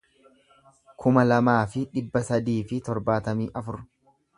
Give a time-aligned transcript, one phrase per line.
[1.03, 3.83] kuma lamaa fi dhibba sadii fi torbaatamii afur